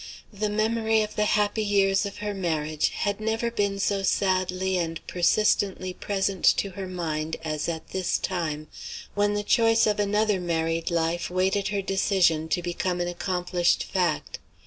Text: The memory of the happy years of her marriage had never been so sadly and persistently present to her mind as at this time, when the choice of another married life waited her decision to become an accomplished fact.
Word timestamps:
The 0.33 0.49
memory 0.49 1.03
of 1.03 1.15
the 1.15 1.25
happy 1.25 1.61
years 1.61 2.07
of 2.07 2.17
her 2.25 2.33
marriage 2.33 2.89
had 2.89 3.21
never 3.21 3.51
been 3.51 3.77
so 3.77 4.01
sadly 4.01 4.75
and 4.79 4.99
persistently 5.05 5.93
present 5.93 6.43
to 6.57 6.71
her 6.71 6.87
mind 6.87 7.35
as 7.43 7.69
at 7.69 7.89
this 7.89 8.17
time, 8.17 8.67
when 9.13 9.35
the 9.35 9.43
choice 9.43 9.85
of 9.85 9.99
another 9.99 10.39
married 10.41 10.89
life 10.89 11.29
waited 11.29 11.67
her 11.67 11.83
decision 11.83 12.47
to 12.49 12.63
become 12.63 12.99
an 12.99 13.07
accomplished 13.07 13.83
fact. 13.83 14.39